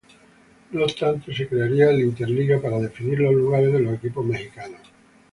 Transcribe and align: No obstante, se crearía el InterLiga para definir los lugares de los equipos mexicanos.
No 0.71 0.83
obstante, 0.85 1.31
se 1.31 1.47
crearía 1.47 1.91
el 1.91 2.01
InterLiga 2.01 2.59
para 2.59 2.79
definir 2.79 3.19
los 3.19 3.35
lugares 3.35 3.71
de 3.71 3.81
los 3.81 3.93
equipos 3.93 4.25
mexicanos. 4.25 4.81